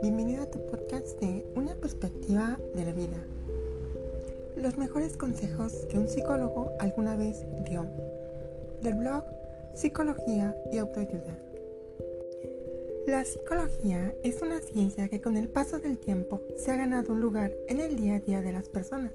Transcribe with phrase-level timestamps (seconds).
[0.00, 3.16] bienvenido a tu podcast de Una perspectiva de la vida.
[4.56, 7.84] Los mejores consejos que un psicólogo alguna vez dio.
[8.80, 9.24] Del blog
[9.74, 11.36] Psicología y Autoayuda.
[13.06, 17.20] La psicología es una ciencia que con el paso del tiempo se ha ganado un
[17.20, 19.12] lugar en el día a día de las personas.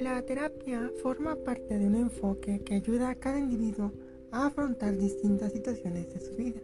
[0.00, 3.92] La terapia forma parte de un enfoque que ayuda a cada individuo
[4.30, 6.60] a afrontar distintas situaciones de su vida.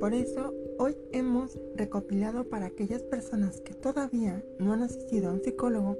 [0.00, 5.42] Por eso, hoy hemos recopilado para aquellas personas que todavía no han asistido a un
[5.42, 5.96] psicólogo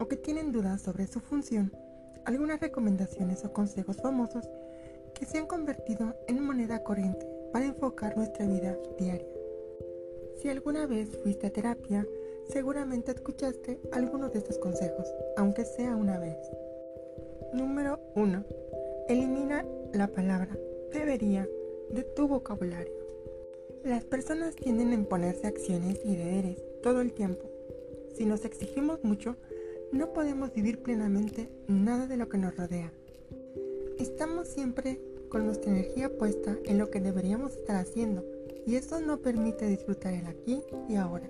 [0.00, 1.72] o que tienen dudas sobre su función,
[2.24, 4.48] algunas recomendaciones o consejos famosos
[5.14, 9.28] que se han convertido en moneda corriente para enfocar nuestra vida diaria.
[10.40, 12.06] Si alguna vez fuiste a terapia,
[12.48, 16.36] seguramente escuchaste algunos de estos consejos, aunque sea una vez.
[17.52, 18.44] Número 1.
[19.08, 20.56] Elimina la palabra
[20.94, 21.48] debería
[21.90, 23.03] de tu vocabulario.
[23.84, 27.44] Las personas tienden a imponerse acciones y deberes todo el tiempo.
[28.16, 29.36] Si nos exigimos mucho,
[29.92, 32.90] no podemos vivir plenamente nada de lo que nos rodea.
[33.98, 38.24] Estamos siempre con nuestra energía puesta en lo que deberíamos estar haciendo
[38.66, 41.28] y eso no permite disfrutar el aquí y ahora,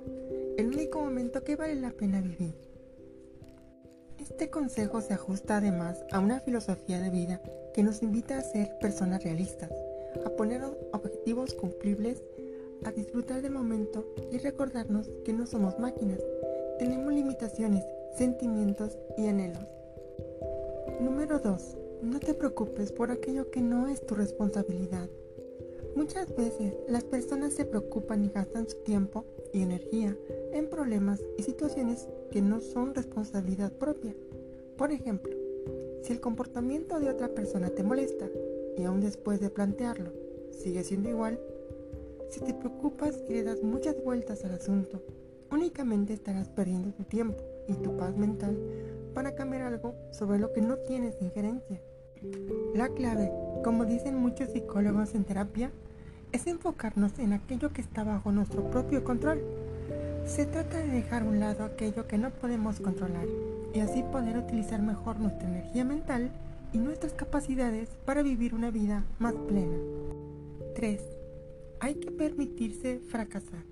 [0.56, 2.54] el único momento que vale la pena vivir.
[4.20, 7.42] Este consejo se ajusta además a una filosofía de vida
[7.74, 9.72] que nos invita a ser personas realistas,
[10.24, 12.22] a poner objetivos cumplibles,
[12.84, 16.20] a disfrutar del momento y recordarnos que no somos máquinas,
[16.78, 17.84] tenemos limitaciones,
[18.16, 19.64] sentimientos y anhelos.
[21.00, 21.76] Número 2.
[22.02, 25.08] No te preocupes por aquello que no es tu responsabilidad.
[25.96, 30.16] Muchas veces las personas se preocupan y gastan su tiempo y energía
[30.52, 34.14] en problemas y situaciones que no son responsabilidad propia.
[34.76, 35.34] Por ejemplo,
[36.02, 38.28] si el comportamiento de otra persona te molesta
[38.76, 40.10] y aún después de plantearlo
[40.50, 41.38] sigue siendo igual,
[42.34, 45.00] si te preocupas y le das muchas vueltas al asunto,
[45.52, 48.58] únicamente estarás perdiendo tu tiempo y tu paz mental
[49.14, 51.80] para cambiar algo sobre lo que no tienes injerencia.
[52.74, 53.30] La clave,
[53.62, 55.70] como dicen muchos psicólogos en terapia,
[56.32, 59.40] es enfocarnos en aquello que está bajo nuestro propio control.
[60.26, 63.28] Se trata de dejar a un lado aquello que no podemos controlar
[63.72, 66.32] y así poder utilizar mejor nuestra energía mental
[66.72, 69.76] y nuestras capacidades para vivir una vida más plena.
[70.74, 71.13] 3.
[71.84, 73.62] Hay que permitirse fracasar.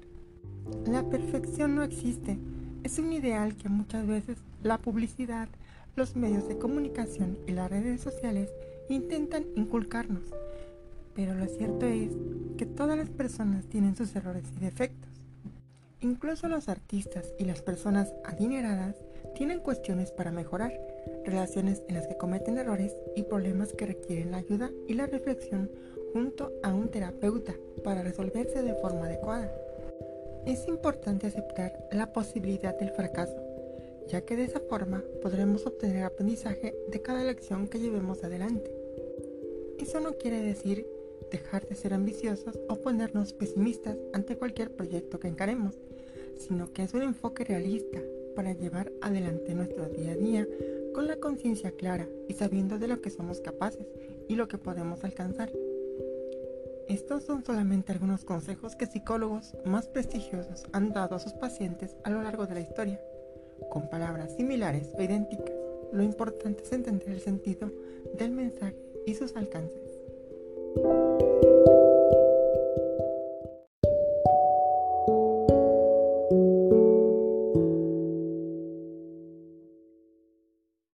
[0.87, 2.39] La perfección no existe.
[2.85, 5.49] Es un ideal que muchas veces la publicidad,
[5.97, 8.51] los medios de comunicación y las redes sociales
[8.91, 10.25] intentan inculcarnos
[11.15, 12.11] pero lo cierto es
[12.57, 15.11] que todas las personas tienen sus errores y defectos.
[16.01, 18.97] Incluso los artistas y las personas adineradas
[19.35, 20.73] tienen cuestiones para mejorar,
[21.25, 25.71] relaciones en las que cometen errores y problemas que requieren la ayuda y la reflexión
[26.13, 29.53] junto a un terapeuta para resolverse de forma adecuada.
[30.47, 33.37] Es importante aceptar la posibilidad del fracaso,
[34.09, 38.71] ya que de esa forma podremos obtener aprendizaje de cada lección que llevemos adelante.
[39.79, 40.87] Eso no quiere decir
[41.31, 45.79] dejar de ser ambiciosos o ponernos pesimistas ante cualquier proyecto que encaremos,
[46.37, 48.01] sino que es un enfoque realista
[48.35, 50.47] para llevar adelante nuestro día a día
[50.95, 53.87] con la conciencia clara y sabiendo de lo que somos capaces
[54.29, 55.51] y lo que podemos alcanzar.
[56.89, 62.11] Estos son solamente algunos consejos que psicólogos más prestigiosos han dado a sus pacientes a
[62.11, 63.01] lo largo de la historia,
[63.71, 65.55] con palabras similares o idénticas.
[65.93, 67.71] Lo importante es entender el sentido
[68.19, 68.77] del mensaje
[69.07, 69.81] y sus alcances.